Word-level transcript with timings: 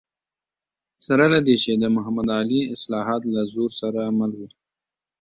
سره 1.05 1.25
له 1.33 1.39
دې 1.47 1.55
چې 1.63 1.71
د 1.81 1.85
محمد 1.95 2.27
علي 2.37 2.61
اصلاحات 2.75 3.21
له 3.33 3.41
زور 3.53 3.69
سره 3.81 4.01
مل 4.17 4.31
و. 4.37 4.41